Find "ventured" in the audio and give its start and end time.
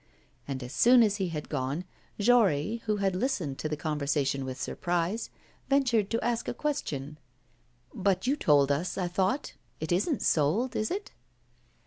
5.69-6.09